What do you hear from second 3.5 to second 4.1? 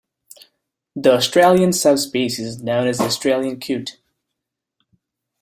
coot.